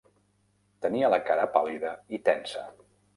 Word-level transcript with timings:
Tenia 0.85 1.11
la 1.13 1.19
cara 1.27 1.43
pàl·lida 1.57 1.91
i 2.19 2.21
tensa. 2.31 2.65